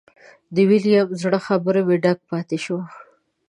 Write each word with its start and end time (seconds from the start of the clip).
د 0.53 0.57
ویلیم 0.69 1.07
زړه 1.21 1.39
خبرو 1.47 1.81
مې 1.87 1.95
ډک 2.03 2.19
پاتې 2.29 2.57
شو. 2.65 2.77